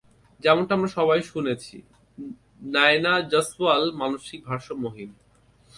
যেমনটা 0.43 0.71
আমরা 0.75 0.89
সবাই 0.97 1.21
শুনেছি, 1.31 1.75
নায়না 2.73 3.13
জয়সওয়াল 3.31 3.83
মানসিক 4.01 4.39
ভারসাম্যহীন। 4.45 5.11